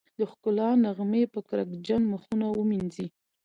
د 0.19 0.21
ښکلا 0.31 0.69
نغمې 0.83 1.23
به 1.31 1.39
کرکجن 1.49 2.01
مخونه 2.13 2.47
ومينځي 2.51 3.07